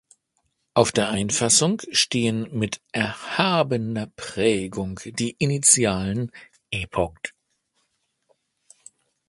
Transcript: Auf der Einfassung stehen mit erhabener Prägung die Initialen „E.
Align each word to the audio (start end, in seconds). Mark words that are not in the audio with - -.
Auf 0.73 0.91
der 0.91 1.09
Einfassung 1.11 1.83
stehen 1.91 2.47
mit 2.57 2.81
erhabener 2.91 4.07
Prägung 4.15 4.99
die 5.05 5.35
Initialen 5.37 6.31
„E. 6.71 6.87